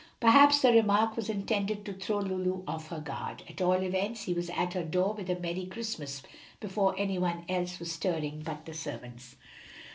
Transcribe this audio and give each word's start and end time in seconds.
Perhaps 0.19 0.61
the 0.63 0.71
remark 0.71 1.15
was 1.15 1.29
intended 1.29 1.85
to 1.85 1.93
throw 1.93 2.17
Lulu 2.17 2.63
off 2.67 2.87
her 2.87 2.99
guard; 2.99 3.43
at 3.47 3.61
all 3.61 3.83
events 3.83 4.23
he 4.23 4.33
was 4.33 4.49
at 4.49 4.73
her 4.73 4.83
door 4.83 5.13
with 5.13 5.29
a 5.29 5.39
"Merry 5.39 5.67
Christmas," 5.67 6.23
before 6.59 6.95
any 6.97 7.19
one 7.19 7.45
else 7.47 7.77
was 7.77 7.91
stirring 7.91 8.41
but 8.43 8.65
the 8.65 8.73
servants. 8.73 9.35